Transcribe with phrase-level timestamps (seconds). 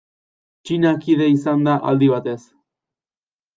[0.67, 2.37] Txina kide izan da aldi batez.